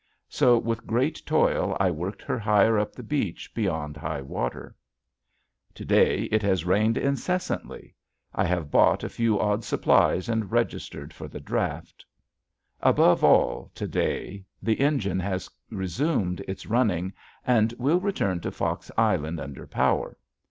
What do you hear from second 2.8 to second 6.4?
the beach beyond high water. To day